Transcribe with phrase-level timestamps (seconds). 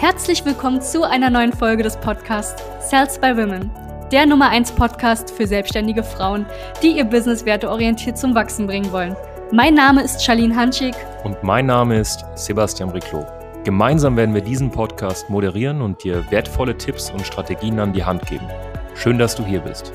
[0.00, 3.70] Herzlich willkommen zu einer neuen Folge des Podcasts Sales by Women,
[4.10, 6.46] der Nummer 1 Podcast für selbstständige Frauen,
[6.82, 9.14] die ihr Business werteorientiert zum Wachsen bringen wollen.
[9.52, 10.94] Mein Name ist Charlene Hanschig.
[11.22, 13.26] Und mein Name ist Sebastian Riclo.
[13.64, 18.24] Gemeinsam werden wir diesen Podcast moderieren und dir wertvolle Tipps und Strategien an die Hand
[18.24, 18.46] geben.
[18.94, 19.92] Schön, dass du hier bist.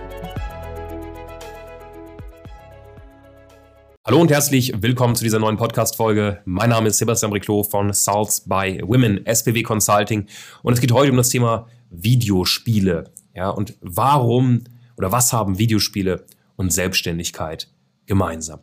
[4.07, 6.39] Hallo und herzlich willkommen zu dieser neuen Podcast-Folge.
[6.45, 10.27] Mein Name ist Sebastian Briclot von Salts by Women, SPW Consulting.
[10.61, 13.05] Und es geht heute um das Thema Videospiele.
[13.33, 14.65] Ja, und warum
[14.95, 16.23] oder was haben Videospiele
[16.55, 17.67] und Selbstständigkeit
[18.05, 18.59] gemeinsam?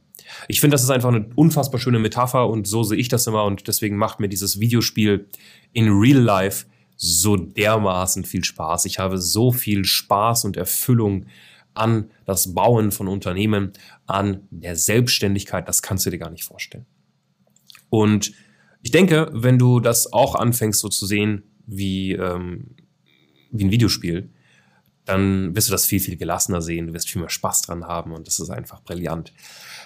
[0.46, 3.42] Ich finde, das ist einfach eine unfassbar schöne Metapher und so sehe ich das immer
[3.42, 5.26] und deswegen macht mir dieses Videospiel
[5.72, 8.84] in Real Life so dermaßen viel Spaß.
[8.84, 11.26] Ich habe so viel Spaß und Erfüllung
[11.74, 13.72] an das Bauen von Unternehmen,
[14.06, 16.86] an der Selbstständigkeit, das kannst du dir gar nicht vorstellen.
[17.88, 18.32] Und
[18.82, 22.76] ich denke, wenn du das auch anfängst so zu sehen wie, ähm,
[23.50, 24.30] wie ein Videospiel,
[25.04, 28.12] dann wirst du das viel, viel gelassener sehen, du wirst viel mehr Spaß dran haben
[28.12, 29.32] und das ist einfach brillant.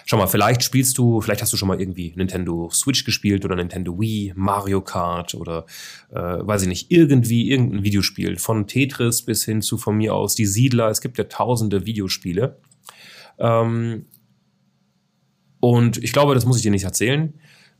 [0.05, 3.55] Schau mal, vielleicht spielst du, vielleicht hast du schon mal irgendwie Nintendo Switch gespielt oder
[3.55, 5.65] Nintendo Wii, Mario Kart oder
[6.11, 8.37] äh, weiß ich nicht, irgendwie irgendein Videospiel.
[8.37, 10.89] Von Tetris bis hin zu von mir aus die Siedler.
[10.89, 12.59] Es gibt ja tausende Videospiele.
[13.39, 14.05] Ähm,
[15.59, 17.33] und ich glaube, das muss ich dir nicht erzählen.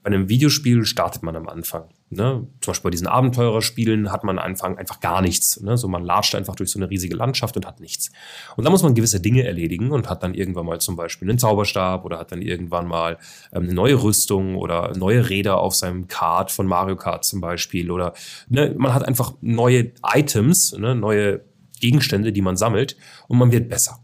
[0.07, 1.89] Bei einem Videospiel startet man am Anfang.
[2.09, 2.47] Ne?
[2.61, 5.59] Zum Beispiel bei diesen Abenteurerspielen hat man am Anfang einfach gar nichts.
[5.59, 5.77] Ne?
[5.77, 8.09] So man latscht einfach durch so eine riesige Landschaft und hat nichts.
[8.55, 11.39] Und da muss man gewisse Dinge erledigen und hat dann irgendwann mal zum Beispiel einen
[11.39, 13.17] Zauberstab oder hat dann irgendwann mal
[13.51, 17.91] ähm, eine neue Rüstung oder neue Räder auf seinem Kart von Mario Kart zum Beispiel.
[17.91, 18.13] Oder
[18.47, 18.75] ne?
[18.77, 20.95] man hat einfach neue Items, ne?
[20.95, 21.41] neue
[21.81, 22.95] Gegenstände, die man sammelt
[23.27, 23.99] und man wird besser.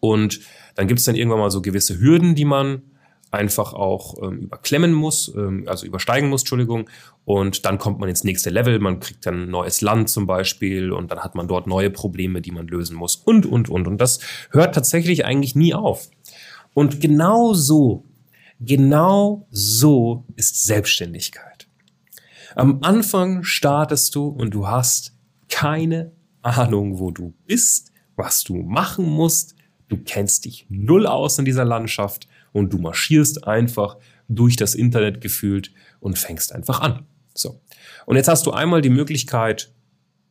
[0.00, 0.40] Und
[0.76, 2.84] dann gibt es dann irgendwann mal so gewisse Hürden, die man
[3.34, 6.88] einfach auch ähm, überklemmen muss, ähm, also übersteigen muss, Entschuldigung.
[7.24, 10.92] Und dann kommt man ins nächste Level, man kriegt dann ein neues Land zum Beispiel
[10.92, 13.86] und dann hat man dort neue Probleme, die man lösen muss und, und, und.
[13.86, 16.08] Und das hört tatsächlich eigentlich nie auf.
[16.74, 18.04] Und genau so,
[18.60, 21.68] genau so ist Selbstständigkeit.
[22.56, 25.12] Am Anfang startest du und du hast
[25.48, 26.12] keine
[26.42, 29.54] Ahnung, wo du bist, was du machen musst.
[29.88, 33.98] Du kennst dich null aus in dieser Landschaft und du marschierst einfach
[34.28, 37.04] durch das Internet gefühlt und fängst einfach an.
[37.34, 37.60] So.
[38.06, 39.72] Und jetzt hast du einmal die Möglichkeit,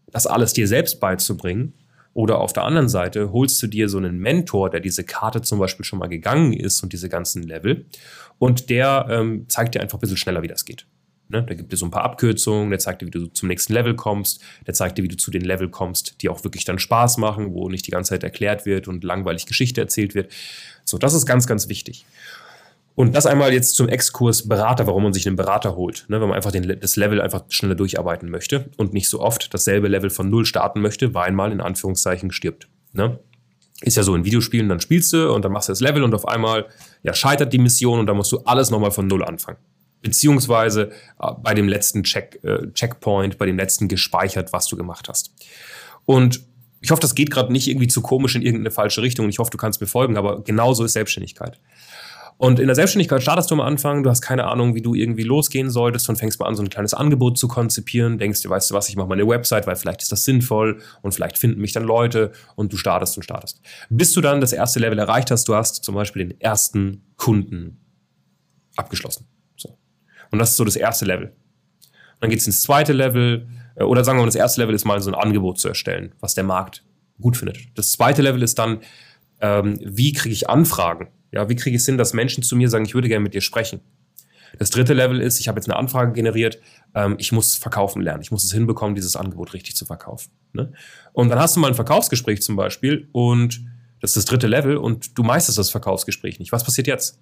[0.08, 1.74] das alles dir selbst beizubringen.
[2.14, 5.60] Oder auf der anderen Seite holst du dir so einen Mentor, der diese Karte zum
[5.60, 7.88] Beispiel schon mal gegangen ist und diese ganzen Level.
[8.38, 10.88] Und der ähm, zeigt dir einfach ein bisschen schneller, wie das geht.
[11.34, 11.42] Ne?
[11.44, 13.96] Der gibt dir so ein paar Abkürzungen, der zeigt dir, wie du zum nächsten Level
[13.96, 17.18] kommst, der zeigt dir, wie du zu den Level kommst, die auch wirklich dann Spaß
[17.18, 20.32] machen, wo nicht die ganze Zeit erklärt wird und langweilig Geschichte erzählt wird.
[20.86, 22.06] So, das ist ganz, ganz wichtig.
[22.94, 26.06] Und das einmal jetzt zum Exkurs Berater, warum man sich einen Berater holt.
[26.08, 29.52] Ne, wenn man einfach den, das Level einfach schneller durcharbeiten möchte und nicht so oft
[29.52, 32.68] dasselbe Level von Null starten möchte, weil man in Anführungszeichen stirbt.
[32.92, 33.18] Ne?
[33.82, 36.14] Ist ja so in Videospielen, dann spielst du und dann machst du das Level und
[36.14, 36.68] auf einmal
[37.02, 39.58] ja, scheitert die Mission und dann musst du alles nochmal von Null anfangen
[40.04, 45.10] beziehungsweise äh, bei dem letzten Check, äh, Checkpoint, bei dem letzten gespeichert, was du gemacht
[45.10, 45.34] hast.
[46.06, 46.42] Und
[46.82, 49.30] ich hoffe, das geht gerade nicht irgendwie zu komisch in irgendeine falsche Richtung.
[49.30, 51.60] Ich hoffe, du kannst mir folgen, aber genauso ist Selbstständigkeit.
[52.38, 55.24] Und in der Selbstständigkeit startest du am Anfang, du hast keine Ahnung, wie du irgendwie
[55.24, 58.72] losgehen solltest und fängst mal an, so ein kleines Angebot zu konzipieren, denkst dir, weißt
[58.72, 61.62] du was, ich mache mal eine Website, weil vielleicht ist das sinnvoll und vielleicht finden
[61.62, 63.62] mich dann Leute und du startest und startest.
[63.90, 67.80] Bis du dann das erste Level erreicht hast, du hast zum Beispiel den ersten Kunden
[68.76, 69.28] abgeschlossen.
[70.34, 71.28] Und das ist so das erste Level.
[71.28, 74.74] Und dann geht es ins zweite Level, äh, oder sagen wir mal, das erste Level
[74.74, 76.84] ist mal so ein Angebot zu erstellen, was der Markt
[77.22, 77.60] gut findet.
[77.76, 78.80] Das zweite Level ist dann,
[79.42, 81.10] ähm, wie kriege ich Anfragen?
[81.32, 83.36] Ja, wie kriege ich es hin, dass Menschen zu mir sagen, ich würde gerne mit
[83.36, 83.82] dir sprechen?
[84.58, 86.60] Das dritte Level ist, ich habe jetzt eine Anfrage generiert,
[86.96, 88.24] ähm, ich muss verkaufen lernen.
[88.24, 90.32] Ich muss es hinbekommen, dieses Angebot richtig zu verkaufen.
[90.54, 90.74] Ne?
[91.12, 93.64] Und dann hast du mal ein Verkaufsgespräch zum Beispiel und
[94.00, 96.52] das ist das dritte Level und du meisterst das Verkaufsgespräch nicht.
[96.52, 97.20] Was passiert jetzt?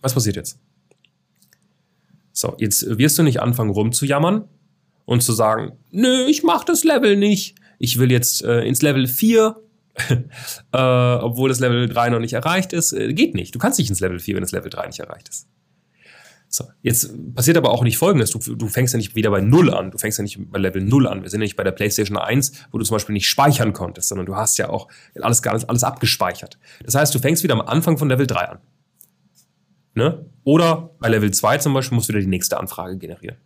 [0.00, 0.58] Was passiert jetzt?
[2.40, 4.48] So, jetzt wirst du nicht anfangen rumzujammern
[5.04, 7.54] und zu sagen, nö, ich mach das Level nicht.
[7.78, 9.56] Ich will jetzt äh, ins Level 4,
[10.08, 10.16] äh,
[10.72, 12.94] obwohl das Level 3 noch nicht erreicht ist.
[12.94, 13.54] Äh, geht nicht.
[13.54, 15.48] Du kannst nicht ins Level 4, wenn das Level 3 nicht erreicht ist.
[16.48, 18.30] So, jetzt passiert aber auch nicht Folgendes.
[18.30, 19.90] Du, du fängst ja nicht wieder bei 0 an.
[19.90, 21.22] Du fängst ja nicht bei Level 0 an.
[21.22, 24.08] Wir sind ja nicht bei der PlayStation 1, wo du zum Beispiel nicht speichern konntest,
[24.08, 24.88] sondern du hast ja auch
[25.20, 26.58] alles, alles, alles abgespeichert.
[26.86, 28.58] Das heißt, du fängst wieder am Anfang von Level 3 an.
[29.94, 30.24] Ne?
[30.50, 33.36] Oder bei Level 2 zum Beispiel musst du wieder die nächste Anfrage generieren.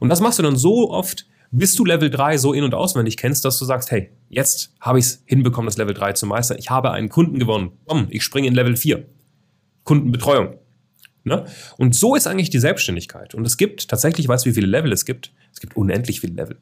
[0.00, 3.18] Und das machst du dann so oft, bis du Level 3 so in- und auswendig
[3.18, 6.56] kennst, dass du sagst, hey, jetzt habe ich es hinbekommen, das Level 3 zu meistern.
[6.58, 7.72] Ich habe einen Kunden gewonnen.
[7.84, 9.04] Komm, ich springe in Level 4.
[9.82, 10.54] Kundenbetreuung.
[11.24, 11.44] Ne?
[11.76, 13.34] Und so ist eigentlich die Selbstständigkeit.
[13.34, 15.30] Und es gibt tatsächlich, weißt du, wie viele Level es gibt?
[15.52, 16.56] Es gibt unendlich viele Level.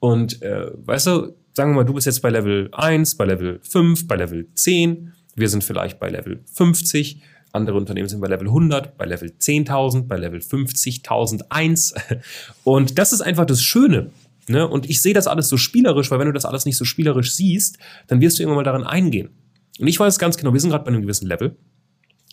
[0.00, 3.58] Und äh, weißt du, sagen wir mal, du bist jetzt bei Level 1, bei Level
[3.62, 8.48] 5, bei Level 10, wir sind vielleicht bei Level 50, andere Unternehmen sind bei Level
[8.48, 11.94] 100, bei Level 10.000, bei Level 50.001.
[12.64, 14.10] Und das ist einfach das Schöne.
[14.48, 14.66] Ne?
[14.66, 17.32] Und ich sehe das alles so spielerisch, weil wenn du das alles nicht so spielerisch
[17.34, 17.78] siehst,
[18.08, 19.30] dann wirst du irgendwann mal darin eingehen.
[19.78, 21.56] Und ich weiß ganz genau, wir sind gerade bei einem gewissen Level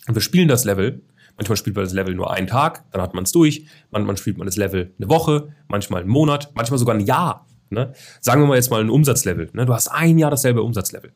[0.08, 1.02] und wir spielen das Level.
[1.36, 3.66] Manchmal spielt man das Level nur einen Tag, dann hat man es durch.
[3.90, 7.46] Manchmal spielt man das Level eine Woche, manchmal einen Monat, manchmal sogar ein Jahr.
[7.70, 7.94] Ne?
[8.20, 9.48] Sagen wir mal jetzt mal ein Umsatzlevel.
[9.52, 9.64] Ne?
[9.64, 11.12] Du hast ein Jahr dasselbe Umsatzlevel.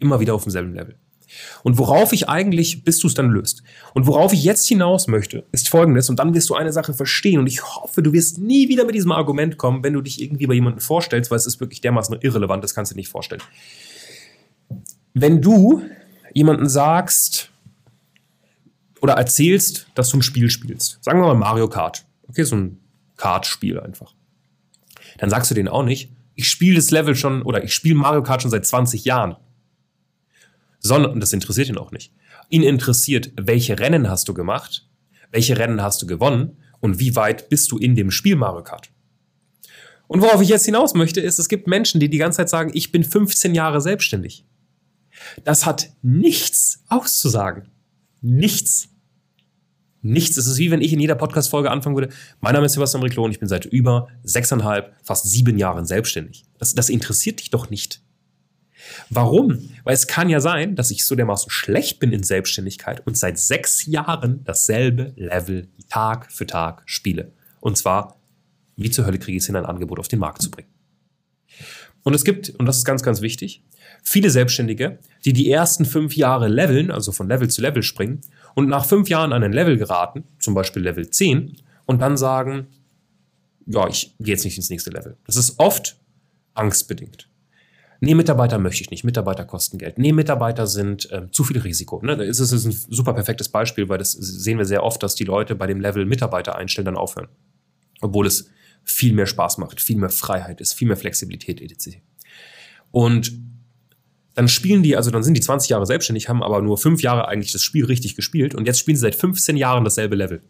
[0.00, 0.96] Immer wieder auf demselben Level.
[1.62, 3.62] Und worauf ich eigentlich, bis du es dann löst,
[3.94, 7.38] und worauf ich jetzt hinaus möchte, ist folgendes, und dann wirst du eine Sache verstehen,
[7.40, 10.46] und ich hoffe, du wirst nie wieder mit diesem Argument kommen, wenn du dich irgendwie
[10.46, 13.42] bei jemandem vorstellst, weil es ist wirklich dermaßen irrelevant, das kannst du dir nicht vorstellen.
[15.14, 15.82] Wenn du
[16.34, 17.50] jemanden sagst
[19.00, 22.80] oder erzählst, dass du ein Spiel spielst, sagen wir mal Mario Kart, okay, so ein
[23.16, 24.14] Kartspiel einfach,
[25.18, 28.22] dann sagst du denen auch nicht, ich spiele das Level schon oder ich spiele Mario
[28.22, 29.36] Kart schon seit 20 Jahren
[30.88, 32.12] sondern, und das interessiert ihn auch nicht,
[32.48, 34.88] ihn interessiert, welche Rennen hast du gemacht,
[35.30, 38.90] welche Rennen hast du gewonnen und wie weit bist du in dem Spiel Mario Kart.
[40.06, 42.70] Und worauf ich jetzt hinaus möchte, ist, es gibt Menschen, die die ganze Zeit sagen,
[42.72, 44.46] ich bin 15 Jahre selbstständig.
[45.44, 47.68] Das hat nichts auszusagen.
[48.22, 48.88] Nichts.
[50.00, 50.36] Nichts.
[50.36, 52.08] Es ist wie wenn ich in jeder Podcast-Folge anfangen würde.
[52.40, 56.44] Mein Name ist Sebastian Riclo und ich bin seit über sechseinhalb, fast sieben Jahren selbstständig.
[56.58, 58.00] Das, das interessiert dich doch nicht.
[59.10, 59.70] Warum?
[59.84, 63.38] Weil es kann ja sein, dass ich so dermaßen schlecht bin in Selbstständigkeit und seit
[63.38, 67.32] sechs Jahren dasselbe Level Tag für Tag spiele.
[67.60, 68.20] Und zwar,
[68.76, 70.68] wie zur Hölle kriege ich es hin, ein Angebot auf den Markt zu bringen.
[72.02, 73.62] Und es gibt, und das ist ganz, ganz wichtig,
[74.02, 78.20] viele Selbstständige, die die ersten fünf Jahre leveln, also von Level zu Level springen
[78.54, 81.56] und nach fünf Jahren an ein Level geraten, zum Beispiel Level 10,
[81.86, 82.68] und dann sagen,
[83.66, 85.16] ja, ich gehe jetzt nicht ins nächste Level.
[85.26, 85.98] Das ist oft
[86.54, 87.27] angstbedingt.
[88.00, 89.02] Nee, Mitarbeiter möchte ich nicht.
[89.02, 89.98] Mitarbeiter kosten Geld.
[89.98, 92.00] Nee, Mitarbeiter sind äh, zu viel Risiko.
[92.02, 92.16] Ne?
[92.16, 95.56] Das ist ein super perfektes Beispiel, weil das sehen wir sehr oft, dass die Leute
[95.56, 97.28] bei dem Level Mitarbeiter einstellen, dann aufhören.
[98.00, 98.50] Obwohl es
[98.84, 101.98] viel mehr Spaß macht, viel mehr Freiheit ist, viel mehr Flexibilität etc.
[102.92, 103.32] Und
[104.34, 107.26] dann spielen die, also dann sind die 20 Jahre selbstständig, haben aber nur fünf Jahre
[107.26, 110.42] eigentlich das Spiel richtig gespielt und jetzt spielen sie seit 15 Jahren dasselbe Level.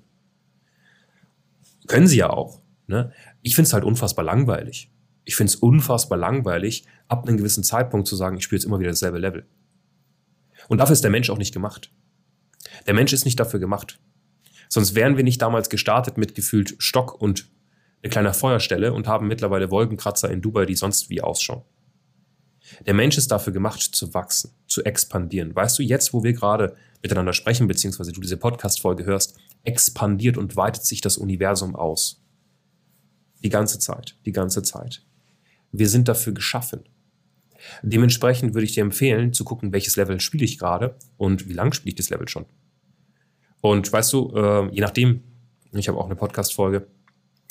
[1.86, 2.60] Können sie ja auch.
[2.86, 3.12] Ne?
[3.40, 4.90] Ich finde es halt unfassbar langweilig.
[5.28, 8.80] Ich finde es unfassbar langweilig, ab einem gewissen Zeitpunkt zu sagen, ich spiele jetzt immer
[8.80, 9.44] wieder dasselbe Level.
[10.68, 11.92] Und dafür ist der Mensch auch nicht gemacht.
[12.86, 14.00] Der Mensch ist nicht dafür gemacht.
[14.70, 17.46] Sonst wären wir nicht damals gestartet mit gefühlt Stock und
[18.02, 21.60] eine kleine Feuerstelle und haben mittlerweile Wolkenkratzer in Dubai, die sonst wie ausschauen.
[22.86, 25.54] Der Mensch ist dafür gemacht, zu wachsen, zu expandieren.
[25.54, 30.56] Weißt du, jetzt, wo wir gerade miteinander sprechen, beziehungsweise du diese Podcast-Folge hörst, expandiert und
[30.56, 32.24] weitet sich das Universum aus.
[33.44, 35.02] Die ganze Zeit, die ganze Zeit.
[35.72, 36.84] Wir sind dafür geschaffen.
[37.82, 41.74] Dementsprechend würde ich dir empfehlen, zu gucken, welches Level spiele ich gerade und wie lange
[41.74, 42.46] spiele ich das Level schon.
[43.60, 45.22] Und weißt du, äh, je nachdem,
[45.72, 46.86] ich habe auch eine Podcast-Folge,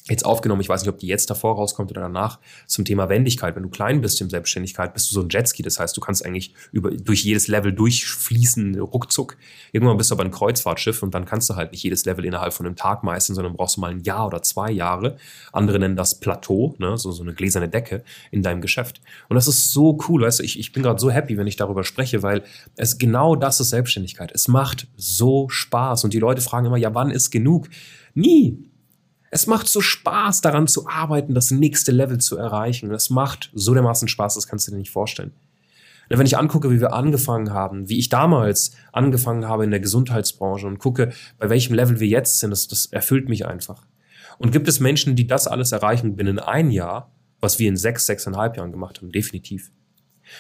[0.09, 0.61] jetzt aufgenommen.
[0.61, 3.55] Ich weiß nicht, ob die jetzt davor rauskommt oder danach zum Thema Wendigkeit.
[3.55, 5.63] Wenn du klein bist in Selbstständigkeit, bist du so ein Jetski.
[5.63, 9.37] Das heißt, du kannst eigentlich über, durch jedes Level durchfließen, ruckzuck.
[9.71, 12.53] Irgendwann bist du aber ein Kreuzfahrtschiff und dann kannst du halt nicht jedes Level innerhalb
[12.53, 15.17] von einem Tag meistern, sondern brauchst du mal ein Jahr oder zwei Jahre.
[15.51, 16.97] Andere nennen das Plateau, ne?
[16.97, 19.01] so, so eine gläserne Decke in deinem Geschäft.
[19.29, 21.55] Und das ist so cool, weißt du, ich, ich bin gerade so happy, wenn ich
[21.55, 22.43] darüber spreche, weil
[22.75, 24.31] es genau das ist Selbstständigkeit.
[24.33, 27.69] Es macht so Spaß und die Leute fragen immer, ja, wann ist genug?
[28.13, 28.57] Nie.
[29.29, 32.91] Es macht so Spaß, daran zu arbeiten, das nächste Level zu erreichen.
[32.91, 35.33] Es macht so dermaßen Spaß, das kannst du dir nicht vorstellen.
[36.09, 40.65] Wenn ich angucke, wie wir angefangen haben, wie ich damals angefangen habe in der Gesundheitsbranche
[40.65, 43.85] und gucke, bei welchem Level wir jetzt sind, das, das erfüllt mich einfach.
[44.37, 48.05] Und gibt es Menschen, die das alles erreichen binnen ein Jahr, was wir in sechs,
[48.05, 49.11] sechseinhalb Jahren gemacht haben?
[49.11, 49.69] Definitiv.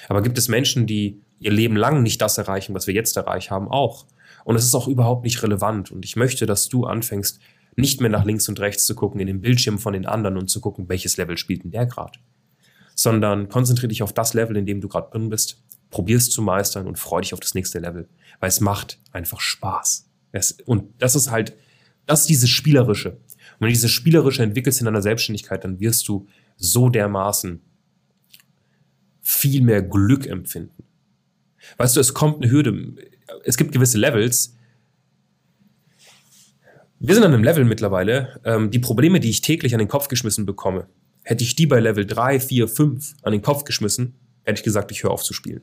[0.07, 3.51] Aber gibt es Menschen, die ihr Leben lang nicht das erreichen, was wir jetzt erreicht
[3.51, 3.67] haben?
[3.67, 4.05] Auch.
[4.45, 5.91] Und es ist auch überhaupt nicht relevant.
[5.91, 7.39] Und ich möchte, dass du anfängst,
[7.77, 10.49] nicht mehr nach links und rechts zu gucken, in den Bildschirm von den anderen und
[10.49, 12.19] zu gucken, welches Level spielt denn der gerade.
[12.95, 16.41] Sondern konzentriere dich auf das Level, in dem du gerade drin bist, probier es zu
[16.41, 18.09] meistern und freu dich auf das nächste Level.
[18.39, 20.09] Weil es macht einfach Spaß.
[20.31, 21.55] Es, und das ist halt,
[22.07, 23.11] das ist dieses Spielerische.
[23.11, 27.61] Und wenn du dieses Spielerische entwickelst in deiner Selbstständigkeit, dann wirst du so dermaßen
[29.21, 30.83] viel mehr Glück empfinden.
[31.77, 32.95] Weißt du, es kommt eine Hürde.
[33.43, 34.56] Es gibt gewisse Levels,
[36.99, 40.07] wir sind an einem Level mittlerweile, ähm, die Probleme, die ich täglich an den Kopf
[40.07, 40.87] geschmissen bekomme,
[41.23, 44.91] hätte ich die bei Level 3, 4, 5 an den Kopf geschmissen, hätte ich gesagt,
[44.91, 45.61] ich höre auf zu spielen.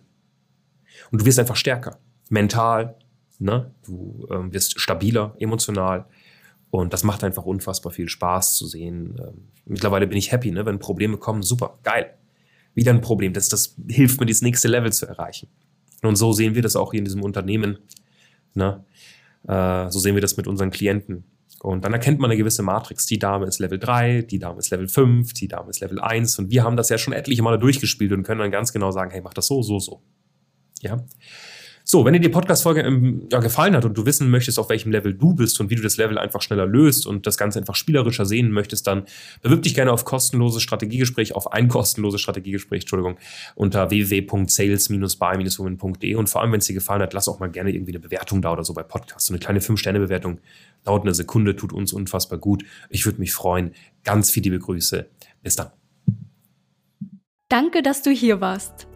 [1.11, 1.99] Und du wirst einfach stärker.
[2.31, 2.97] Mental,
[3.39, 3.71] Ne?
[3.85, 6.07] Du ähm, wirst stabiler emotional.
[6.71, 9.17] Und das macht einfach unfassbar viel Spaß zu sehen.
[9.19, 10.67] Ähm, mittlerweile bin ich happy, ne?
[10.67, 12.15] wenn Probleme kommen, super, geil.
[12.75, 15.49] Wieder ein Problem, das, das hilft mir, das nächste Level zu erreichen.
[16.03, 17.79] Und so sehen wir das auch hier in diesem Unternehmen.
[18.55, 18.85] Ne?
[19.49, 21.25] Äh, so sehen wir das mit unseren Klienten.
[21.61, 23.07] Und dann erkennt man eine gewisse Matrix.
[23.07, 26.39] Die Dame ist Level 3, die Dame ist Level 5, die Dame ist Level 1.
[26.39, 29.11] Und wir haben das ja schon etliche Male durchgespielt und können dann ganz genau sagen,
[29.11, 30.03] hey, mach das so, so, so.
[30.81, 31.05] Ja.
[31.87, 34.91] So, wenn dir die Podcast-Folge ähm, ja, gefallen hat und du wissen möchtest, auf welchem
[34.91, 37.75] Level du bist und wie du das Level einfach schneller löst und das Ganze einfach
[37.75, 39.05] spielerischer sehen möchtest, dann
[39.43, 43.19] bewirb dich gerne auf kostenloses Strategiegespräch, auf ein kostenloses Strategiegespräch, Entschuldigung,
[43.55, 47.93] unter www.sales-by-women.de und vor allem, wenn es dir gefallen hat, lass auch mal gerne irgendwie
[47.93, 49.27] eine Bewertung da oder so bei Podcasts.
[49.27, 50.41] So eine kleine 5-Sterne-Bewertung
[50.85, 52.65] dauert eine Sekunde, tut uns unfassbar gut.
[52.89, 53.75] Ich würde mich freuen.
[54.05, 55.07] Ganz viele liebe Grüße.
[55.43, 55.69] Bis dann.
[57.51, 58.87] Danke, dass du hier warst.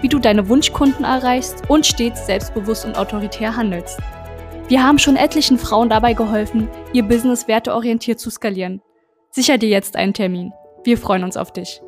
[0.00, 4.00] wie du deine Wunschkunden erreichst und stets selbstbewusst und autoritär handelst.
[4.66, 8.80] Wir haben schon etlichen Frauen dabei geholfen, ihr Business werteorientiert zu skalieren.
[9.30, 10.54] Sicher dir jetzt einen Termin.
[10.84, 11.82] Wir freuen uns auf dich.